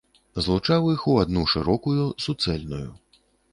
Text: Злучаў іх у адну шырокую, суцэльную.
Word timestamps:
Злучаў 0.45 0.87
іх 0.93 1.03
у 1.11 1.13
адну 1.25 1.45
шырокую, 1.53 1.95
суцэльную. 2.27 2.83